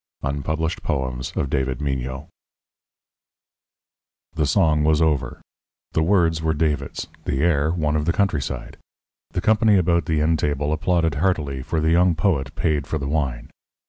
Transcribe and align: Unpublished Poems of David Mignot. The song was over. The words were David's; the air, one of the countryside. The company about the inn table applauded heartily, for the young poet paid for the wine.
Unpublished 0.23 0.81
Poems 0.81 1.31
of 1.35 1.47
David 1.47 1.79
Mignot. 1.79 2.25
The 4.33 4.47
song 4.47 4.83
was 4.83 4.99
over. 4.99 5.41
The 5.91 6.01
words 6.01 6.41
were 6.41 6.55
David's; 6.55 7.05
the 7.25 7.43
air, 7.43 7.69
one 7.69 7.95
of 7.95 8.05
the 8.05 8.11
countryside. 8.11 8.77
The 9.29 9.41
company 9.41 9.77
about 9.77 10.05
the 10.07 10.19
inn 10.19 10.37
table 10.37 10.73
applauded 10.73 11.13
heartily, 11.21 11.61
for 11.61 11.79
the 11.79 11.91
young 11.91 12.15
poet 12.15 12.55
paid 12.55 12.87
for 12.87 12.97
the 12.97 13.07
wine. 13.07 13.51